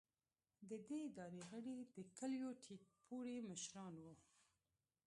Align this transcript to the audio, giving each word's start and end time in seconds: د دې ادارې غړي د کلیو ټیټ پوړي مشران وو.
د 0.69 0.71
دې 0.87 0.97
ادارې 1.09 1.41
غړي 1.49 1.75
د 1.95 1.97
کلیو 2.17 2.49
ټیټ 2.63 2.83
پوړي 3.05 3.37
مشران 3.49 3.93
وو. 4.03 4.13